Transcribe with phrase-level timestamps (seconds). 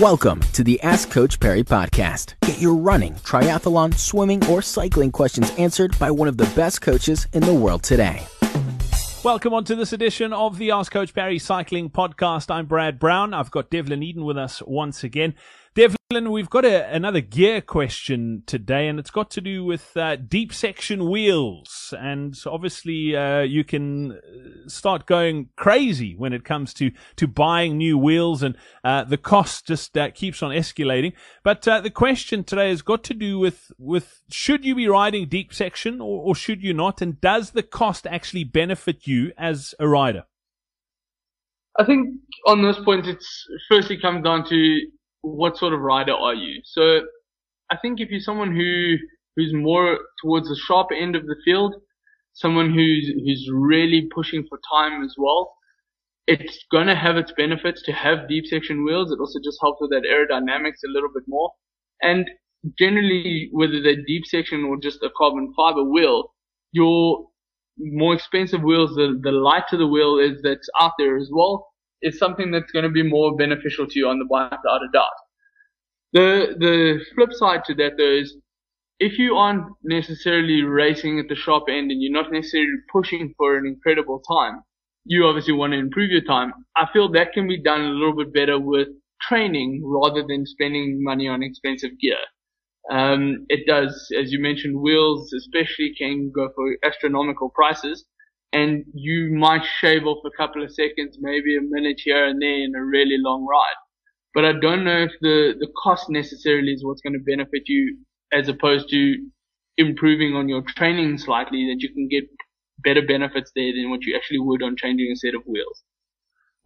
[0.00, 2.34] Welcome to the Ask Coach Parry podcast.
[2.42, 7.26] Get your running, triathlon, swimming, or cycling questions answered by one of the best coaches
[7.32, 8.24] in the world today.
[9.24, 12.48] Welcome on to this edition of the Ask Coach Parry Cycling Podcast.
[12.48, 13.34] I'm Brad Brown.
[13.34, 15.34] I've got Devlin Eyden with us once again.
[15.78, 20.16] Devlin, we've got a, another gear question today, and it's got to do with uh,
[20.16, 21.94] deep section wheels.
[21.96, 27.76] And obviously, uh, you can uh, start going crazy when it comes to, to buying
[27.76, 31.12] new wheels, and uh, the cost just uh, keeps on escalating.
[31.44, 35.28] But uh, the question today has got to do with, with should you be riding
[35.28, 37.00] deep section or, or should you not?
[37.00, 40.24] And does the cost actually benefit you as a rider?
[41.78, 42.18] I think
[42.48, 44.80] on this point, it's firstly comes down to
[45.22, 46.60] what sort of rider are you?
[46.64, 47.02] So
[47.70, 48.96] I think if you're someone who
[49.36, 51.74] who's more towards the sharp end of the field,
[52.34, 55.54] someone who's who's really pushing for time as well,
[56.26, 59.10] it's gonna have its benefits to have deep section wheels.
[59.12, 61.50] It also just helps with that aerodynamics a little bit more.
[62.02, 62.28] And
[62.78, 66.34] generally, whether they're deep section or just a carbon fiber wheel,
[66.72, 67.28] your
[67.78, 71.68] more expensive wheels, the, the lighter the wheel is that's out there as well,
[72.02, 74.90] is something that's going to be more beneficial to you on the bike without a
[74.92, 75.18] doubt.
[76.12, 78.36] The the flip side to that though is
[79.00, 83.56] if you aren't necessarily racing at the sharp end and you're not necessarily pushing for
[83.56, 84.62] an incredible time,
[85.04, 86.52] you obviously want to improve your time.
[86.76, 88.88] I feel that can be done a little bit better with
[89.22, 92.18] training rather than spending money on expensive gear.
[92.90, 98.04] Um, it does, as you mentioned, wheels especially can go for astronomical prices
[98.52, 102.64] and you might shave off a couple of seconds, maybe a minute here and there
[102.64, 103.76] in a really long ride.
[104.34, 107.98] But I don't know if the, the cost necessarily is what's going to benefit you
[108.32, 109.14] as opposed to
[109.76, 112.24] improving on your training slightly that you can get
[112.78, 115.82] better benefits there than what you actually would on changing a set of wheels.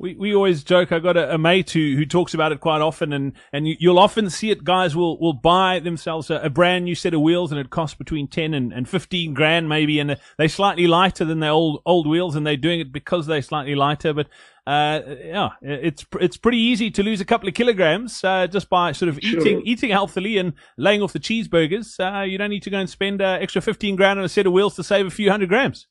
[0.03, 0.91] We, we always joke.
[0.91, 3.89] I've got a, a, mate who, who talks about it quite often, and, and you,
[3.89, 4.65] will often see it.
[4.65, 7.97] Guys will, will buy themselves a, a, brand new set of wheels, and it costs
[7.97, 12.09] between ten and, and fifteen grand maybe, and they're slightly lighter than their old old
[12.09, 14.13] wheels, and they're doing it because they're slightly lighter.
[14.13, 14.27] But
[14.67, 18.91] uh, yeah, it's it's pretty easy to lose a couple of kilograms uh, just by
[18.91, 19.39] sort of sure.
[19.39, 22.01] eating eating healthily and laying off the cheeseburgers.
[22.01, 24.47] Uh, you don't need to go and spend uh, extra fifteen grand on a set
[24.47, 25.87] of wheels to save a few hundred grams.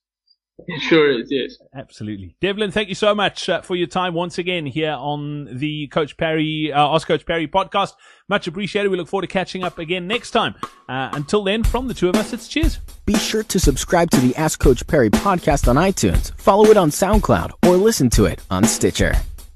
[0.67, 1.57] It sure is, yes.
[1.75, 2.35] Absolutely.
[2.39, 6.17] Devlin, thank you so much uh, for your time once again here on the Coach
[6.17, 7.93] Parry, uh, Ask Coach Parry podcast.
[8.29, 8.89] Much appreciated.
[8.89, 10.55] We look forward to catching up again next time.
[10.87, 12.79] Uh, until then, from the two of us, it's cheers.
[13.05, 16.89] Be sure to subscribe to the Ask Coach Parry podcast on iTunes, follow it on
[16.89, 19.13] SoundCloud, or listen to it on Stitcher.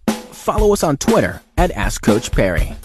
[0.08, 2.76] Follow us on Twitter at Ask Coach Parry.